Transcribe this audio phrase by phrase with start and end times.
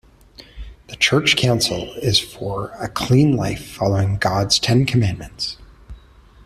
[0.87, 5.57] The church counsel is for a clean life following God's Ten Commandments.